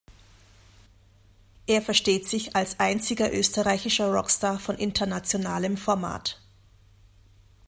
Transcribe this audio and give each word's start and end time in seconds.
Er 1.67 1.79
versteht 1.83 2.27
sich 2.27 2.55
„als 2.55 2.79
einziger 2.79 3.31
österreichischer 3.31 4.11
Rockstar 4.11 4.57
von 4.59 4.75
internationalem 4.77 5.77
Format“. 5.77 6.41